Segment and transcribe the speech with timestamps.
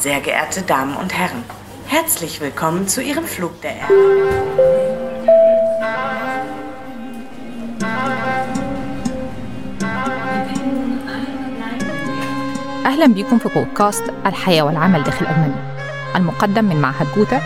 [0.00, 1.42] Sehr geehrte Damen und Herren,
[1.88, 3.94] herzlich willkommen zu Ihrem Flug der Erde.
[12.86, 15.76] أهلا بكم في بودكاست الحياة والعمل داخل ألمانيا
[16.16, 17.40] المقدم من معهد جوتا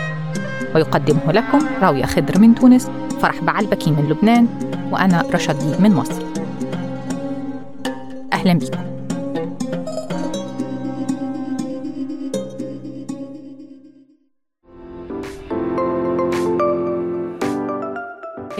[0.75, 2.89] ويقدمه لكم راوية خضر من تونس
[3.21, 4.47] فرح بعلبكي من لبنان
[4.91, 6.23] وأنا رشدي من مصر
[8.33, 8.92] أهلا بكم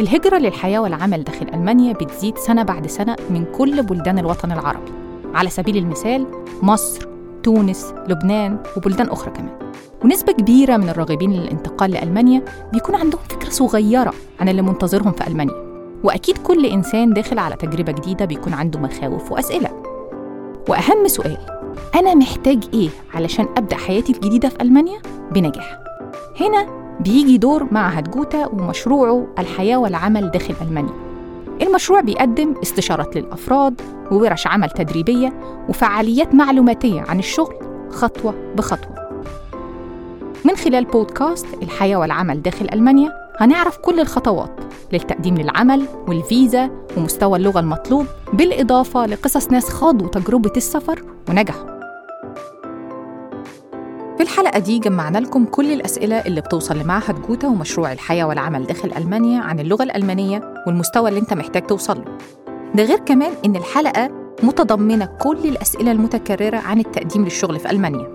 [0.03, 4.91] الهجرة للحياة والعمل داخل ألمانيا بتزيد سنة بعد سنة من كل بلدان الوطن العربي.
[5.34, 6.27] على سبيل المثال
[6.61, 7.07] مصر،
[7.44, 9.59] تونس، لبنان وبلدان أخرى كمان.
[10.03, 12.41] ونسبة كبيرة من الراغبين للانتقال لألمانيا
[12.73, 15.89] بيكون عندهم فكرة صغيرة عن اللي منتظرهم في ألمانيا.
[16.03, 19.83] وأكيد كل إنسان داخل على تجربة جديدة بيكون عنده مخاوف وأسئلة.
[20.69, 21.38] وأهم سؤال
[21.95, 25.80] أنا محتاج إيه علشان أبدأ حياتي الجديدة في ألمانيا؟ بنجاح.
[26.41, 30.94] هنا بيجي دور معهد جوتا ومشروعه الحياة والعمل داخل ألمانيا.
[31.61, 35.33] المشروع بيقدم استشارات للأفراد وورش عمل تدريبية
[35.69, 37.55] وفعاليات معلوماتية عن الشغل
[37.89, 39.03] خطوة بخطوة.
[40.45, 44.59] من خلال بودكاست الحياة والعمل داخل ألمانيا هنعرف كل الخطوات
[44.94, 51.72] للتقديم للعمل والفيزا ومستوى اللغة المطلوب بالإضافة لقصص ناس خاضوا تجربة السفر ونجحوا.
[54.23, 58.91] في الحلقة دي جمعنا لكم كل الأسئلة اللي بتوصل لمعهد جوتا ومشروع الحياة والعمل داخل
[58.97, 62.17] ألمانيا عن اللغة الألمانية والمستوى اللي أنت محتاج توصل له.
[62.75, 64.09] ده غير كمان إن الحلقة
[64.44, 68.07] متضمنة كل الأسئلة المتكررة عن التقديم للشغل في ألمانيا.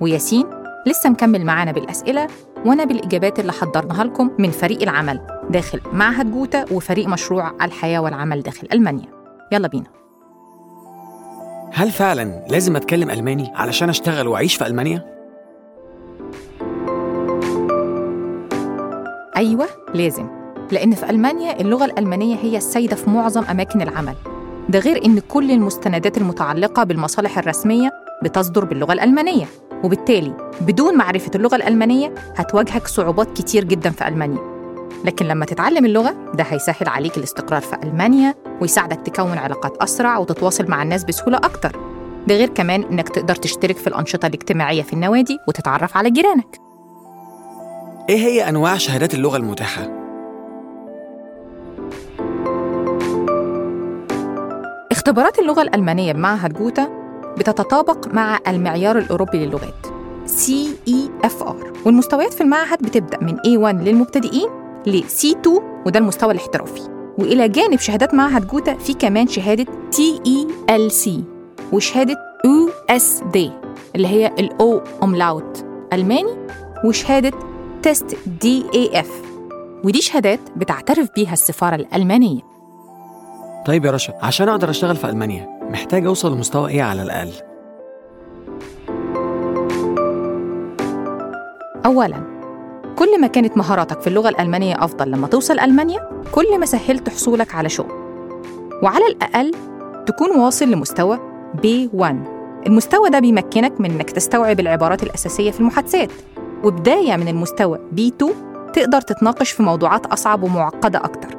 [0.00, 0.44] وياسين
[0.86, 2.26] لسه مكمل معانا بالأسئلة
[2.66, 5.20] وأنا بالإجابات اللي حضرناها لكم من فريق العمل
[5.50, 9.08] داخل معهد جوتا وفريق مشروع الحياة والعمل داخل ألمانيا.
[9.52, 9.86] يلا بينا.
[11.72, 15.17] هل فعلا لازم أتكلم ألماني علشان أشتغل وأعيش في ألمانيا؟
[19.38, 20.26] أيوة لازم.
[20.72, 24.14] لأن في ألمانيا اللغة الألمانية هي السيدة في معظم أماكن العمل.
[24.68, 27.90] ده غير إن كل المستندات المتعلقة بالمصالح الرسمية
[28.22, 29.46] بتصدر باللغة الألمانية.
[29.84, 34.40] وبالتالي بدون معرفة اللغة الألمانية هتواجهك صعوبات كتير جدا في ألمانيا.
[35.04, 40.70] لكن لما تتعلم اللغة ده هيسهل عليك الاستقرار في ألمانيا ويساعدك تكون علاقات أسرع وتتواصل
[40.70, 41.76] مع الناس بسهولة أكتر.
[42.26, 46.67] ده غير كمان إنك تقدر تشترك في الأنشطة الاجتماعية في النوادي وتتعرف على جيرانك.
[48.08, 49.82] إيه هي أنواع شهادات اللغة المتاحة؟
[54.92, 56.88] اختبارات اللغة الألمانية بمعهد جوتا
[57.38, 59.86] بتتطابق مع المعيار الأوروبي للغات.
[60.26, 64.48] CEFR والمستويات في المعهد بتبدأ من A1 للمبتدئين
[64.86, 65.48] ل C2
[65.86, 66.82] وده المستوى الاحترافي.
[67.18, 69.64] وإلى جانب شهادات معهد جوته في كمان شهادة
[69.96, 71.10] TELC
[71.72, 72.14] وشهادة
[72.46, 73.38] ÖSD
[73.96, 76.36] اللي هي ال O Umlaut ألماني
[76.84, 77.32] وشهادة
[77.82, 79.22] TestDaF
[79.84, 82.40] ودي شهادات بتعترف بيها السفارة الألمانية.
[83.66, 87.32] طيب يا رشا عشان أقدر أشتغل في ألمانيا محتاج أوصل لمستوى إيه على الأقل؟
[91.86, 92.38] أولاً
[92.98, 97.54] كل ما كانت مهاراتك في اللغة الألمانية أفضل لما توصل ألمانيا كل ما سهلت حصولك
[97.54, 97.92] على شغل.
[98.82, 99.54] وعلى الأقل
[100.06, 101.18] تكون واصل لمستوى
[101.56, 102.14] B1
[102.66, 106.10] المستوى ده بيمكنك من إنك تستوعب العبارات الأساسية في المحادثات.
[106.64, 108.26] وبداية من المستوى B2
[108.72, 111.38] تقدر تتناقش في موضوعات أصعب ومعقدة أكتر.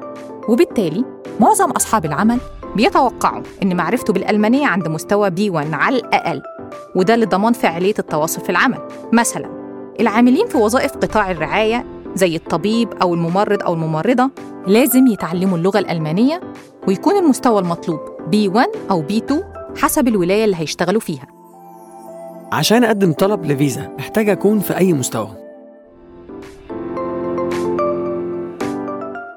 [0.50, 1.06] وبالتالي
[1.40, 2.40] معظم أصحاب العمل
[2.76, 6.42] بيتوقعوا إن معرفته بالألمانية عند مستوى B1 على الأقل
[6.96, 8.78] وده لضمان فاعلية التواصل في العمل.
[9.14, 9.50] مثلا
[10.00, 11.86] العاملين في وظائف قطاع الرعاية
[12.16, 14.30] زي الطبيب أو الممرض أو الممرضة
[14.68, 16.42] لازم يتعلموا اللغة الألمانية
[16.88, 18.00] ويكون المستوى المطلوب
[18.36, 19.34] B1 أو B2
[19.82, 21.39] حسب الولاية اللي هيشتغلوا فيها.
[22.52, 25.30] عشان أقدم طلب لفيزا محتاج أكون في أي مستوى.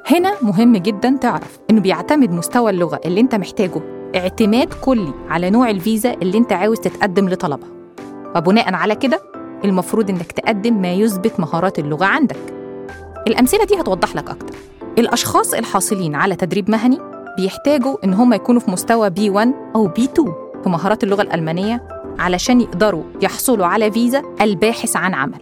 [0.07, 3.81] هنا مهم جدا تعرف إنه بيعتمد مستوى اللغة اللي أنت محتاجه.
[4.17, 7.69] اعتماد كلي على نوع الفيزا اللي أنت عاوز تتقدم لطلبها.
[8.37, 9.21] وبناء على كده
[9.65, 12.37] المفروض إنك تقدم ما يثبت مهارات اللغة عندك.
[13.27, 14.57] الأمثلة دي هتوضح لك أكتر.
[14.99, 16.99] الأشخاص الحاصلين على تدريب مهني
[17.37, 20.23] بيحتاجوا إن هم يكونوا في مستوى B1 أو B2
[20.63, 25.41] في مهارات اللغة الألمانية علشان يقدروا يحصلوا على فيزا الباحث عن عمل.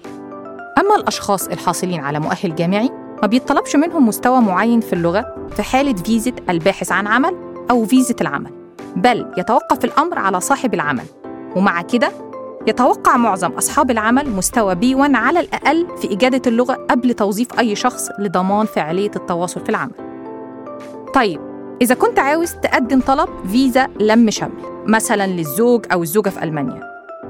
[0.79, 2.91] أما الأشخاص الحاصلين على مؤهل جامعي
[3.23, 7.37] ما بيطلبش منهم مستوى معين في اللغة في حالة فيزة الباحث عن عمل
[7.71, 8.51] أو فيزة العمل
[8.97, 11.05] بل يتوقف الأمر على صاحب العمل.
[11.57, 12.13] ومع كده
[12.67, 18.09] يتوقع معظم أصحاب العمل مستوى B1 على الأقل في إجادة اللغة قبل توظيف أي شخص
[18.19, 19.93] لضمان فعالية التواصل في العمل.
[21.15, 21.50] طيب
[21.83, 26.81] إذا كنت عاوز تقدم طلب فيزا لم شمل مثلا للزوج أو الزوجة في ألمانيا.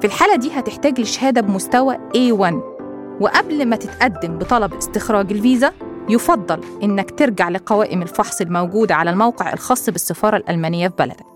[0.01, 2.55] في الحالة دي هتحتاج لشهادة بمستوى A1
[3.21, 5.73] وقبل ما تتقدم بطلب استخراج الفيزا
[6.09, 11.27] يفضل إنك ترجع لقوائم الفحص الموجودة على الموقع الخاص بالسفارة الألمانية في بلدك.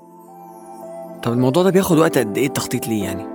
[1.22, 3.26] طب الموضوع ده بياخد وقت قد إيه التخطيط ليه يعني؟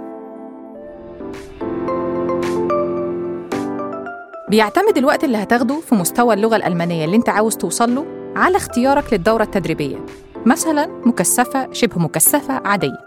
[4.50, 9.14] بيعتمد الوقت اللي هتاخده في مستوى اللغة الألمانية اللي أنت عاوز توصل له على اختيارك
[9.14, 10.06] للدورة التدريبية.
[10.46, 12.98] مثلا مكثفة شبه مكثفة عادية.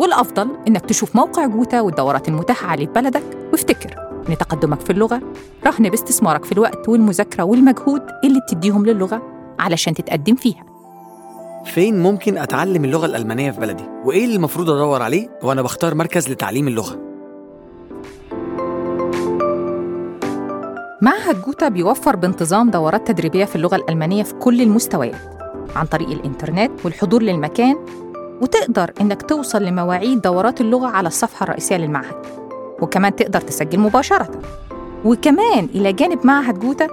[0.00, 3.22] والأفضل إنك تشوف موقع جوتا والدورات المتاحة عليه في بلدك
[3.52, 3.94] وافتكر.
[4.28, 5.22] إن تقدمك في اللغة
[5.66, 9.22] رهن باستثمارك في الوقت والمذاكرة والمجهود اللي بتديهم للغة
[9.58, 10.64] علشان تتقدم فيها.
[11.64, 16.28] فين ممكن أتعلم اللغة الألمانية في بلدي؟ وإيه اللي المفروض أدور عليه وأنا بختار مركز
[16.28, 17.11] لتعليم اللغة؟
[21.02, 25.20] معهد جوتا بيوفر بانتظام دورات تدريبية في اللغة الألمانية في كل المستويات
[25.76, 27.76] عن طريق الإنترنت والحضور للمكان
[28.42, 32.14] وتقدر إنك توصل لمواعيد دورات اللغة على الصفحة الرئيسية للمعهد
[32.80, 34.30] وكمان تقدر تسجل مباشرة.
[35.04, 36.86] وكمان إلى جانب معهد جوتا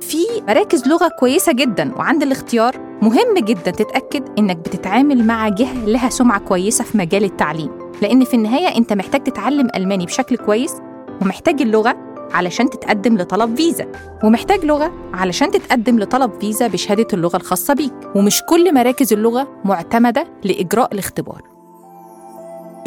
[0.00, 0.18] في
[0.48, 6.40] مراكز لغة كويسة جدا وعند الاختيار مهم جدا تتأكد إنك بتتعامل مع جهة لها سمعة
[6.40, 7.70] كويسة في مجال التعليم
[8.02, 10.74] لأن في النهاية أنت محتاج تتعلم ألماني بشكل كويس
[11.22, 11.96] ومحتاج اللغة
[12.32, 13.86] علشان تتقدم لطلب فيزا
[14.24, 17.92] ومحتاج لغة علشان تتقدم لطلب فيزا بشهادة اللغة الخاصة بيك.
[18.14, 21.42] ومش كل مراكز اللغة معتمدة لإجراء الاختبار.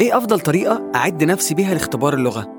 [0.00, 2.54] إيه أفضل طريقة أعد نفسي بيها لاختبار اللغة؟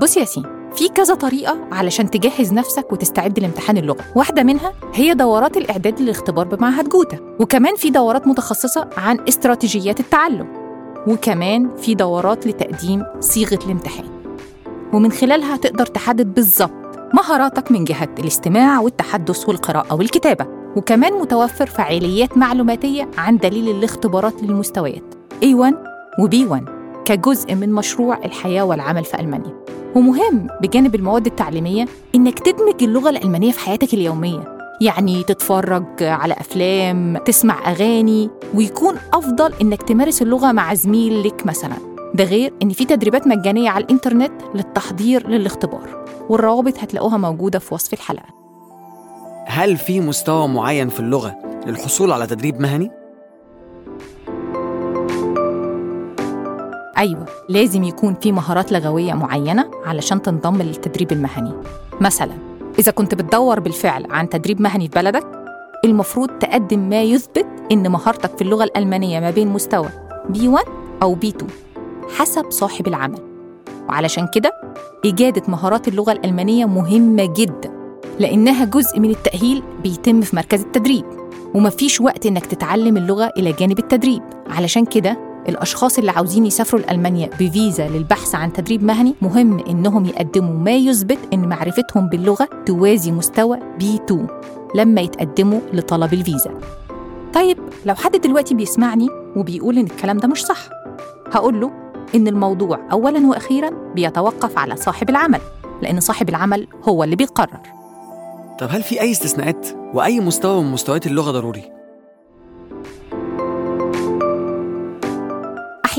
[0.00, 0.44] بص يا ياسين
[0.74, 4.04] في كذا طريقة علشان تجهز نفسك وتستعد لامتحان اللغة.
[4.16, 7.18] واحدة منها هي دورات الإعداد للاختبار بمعهد جوتا.
[7.40, 10.61] وكمان في دورات متخصصة عن استراتيجيات التعلم.
[11.06, 14.04] وكمان في دورات لتقديم صيغة الامتحان.
[14.92, 20.46] ومن خلالها تقدر تحدد بالظبط مهاراتك من جهة الاستماع والتحدث والقراءة والكتابة.
[20.76, 25.14] وكمان متوفر فعاليات معلوماتية عن دليل الاختبارات للمستويات
[25.44, 25.74] A1
[26.20, 26.62] و B1
[27.04, 29.64] كجزء من مشروع الحياة والعمل في ألمانيا.
[29.94, 34.61] ومهم بجانب المواد التعليمية إنك تدمج اللغة الألمانية في حياتك اليومية.
[34.82, 41.76] يعني تتفرج على أفلام تسمع أغاني ويكون أفضل إنك تمارس اللغة مع زميل لك مثلا.
[42.14, 47.92] ده غير إن في تدريبات مجانية على الإنترنت للتحضير للاختبار والروابط هتلاقوها موجودة في وصف
[47.92, 48.26] الحلقة.
[49.46, 51.36] هل في مستوى معين في اللغة
[51.66, 52.90] للحصول على تدريب مهني؟
[56.98, 61.52] أيوة لازم يكون في مهارات لغوية معينة علشان تنضم للتدريب المهني.
[62.00, 65.26] مثلا إذا كنت بتدور بالفعل عن تدريب مهني في بلدك
[65.84, 69.88] المفروض تقدم ما يثبت إن مهارتك في اللغة الألمانية ما بين مستوى
[70.28, 70.68] B1
[71.02, 71.44] أو B2
[72.18, 73.18] حسب صاحب العمل.
[73.88, 74.52] وعلشان كده
[75.04, 77.70] إجادة مهارات اللغة الألمانية مهمة جدا
[78.18, 81.04] لأنها جزء من التأهيل بيتم في مركز التدريب.
[81.54, 84.22] ومفيش وقت إنك تتعلم اللغة إلى جانب التدريب.
[84.50, 90.54] علشان كده الأشخاص اللي عاوزين يسافروا لألمانيا بفيزا للبحث عن تدريب مهني مهم إنهم يقدموا
[90.54, 94.14] ما يثبت إن معرفتهم باللغة توازي مستوى B2
[94.74, 96.58] لما يتقدموا لطلب الفيزا.
[97.34, 100.68] طيب لو حد دلوقتي بيسمعني وبيقول إن الكلام ده مش صح
[101.32, 101.70] هقول له
[102.14, 105.40] إن الموضوع أولاً وأخيراً بيتوقف على صاحب العمل
[105.82, 107.60] لأن صاحب العمل هو اللي بيقرر.
[108.58, 111.81] طب هل في أي استثناءات وأي مستوى من مستويات اللغة ضروري؟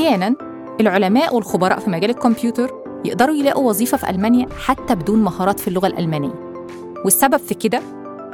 [0.03, 0.35] أحياناً
[0.81, 2.71] العلماء والخبراء في مجال الكمبيوتر
[3.05, 6.33] يقدروا يلاقوا وظيفة في ألمانيا حتى بدون مهارات في اللغة الألمانية.
[7.05, 7.81] والسبب في كده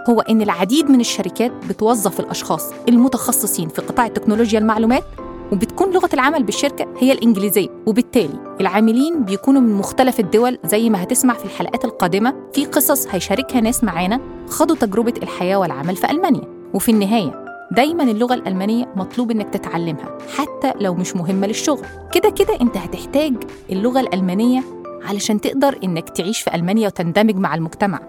[0.10, 5.04] هو إن العديد من الشركات بتوظف الأشخاص المتخصصين في قطاع تكنولوجيا المعلومات
[5.52, 7.70] وبتكون لغة العمل بالشركة هي الإنجليزية.
[7.86, 13.62] وبالتالي العاملين بيكونوا من مختلف الدول زي ما هتسمع في الحلقات القادمة في قصص هيشاركها
[13.62, 16.60] ناس معانا خاضوا تجربة الحياة والعمل في ألمانيا.
[16.74, 21.86] وفي النهاية دايما اللغة الألمانية مطلوب إنك تتعلمها حتى لو مش مهمة للشغل.
[22.12, 23.34] كده كده أنت هتحتاج
[23.70, 24.64] اللغة الألمانية
[25.04, 28.00] علشان تقدر إنك تعيش في ألمانيا وتندمج مع المجتمع.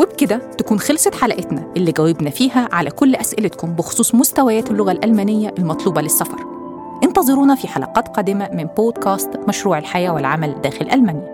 [0.00, 6.00] وبكده تكون خلصت حلقتنا اللي جاوبنا فيها على كل أسئلتكم بخصوص مستويات اللغة الألمانية المطلوبة
[6.00, 6.38] للسفر.
[7.04, 11.33] انتظرونا في حلقات قادمة من بودكاست مشروع الحياة والعمل داخل ألمانيا.